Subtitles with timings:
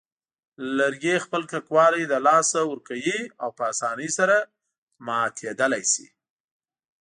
[0.77, 4.35] لرګي خپل کلکوالی له لاسه ورکوي او په آسانۍ سره
[5.07, 6.07] ماتولای شي.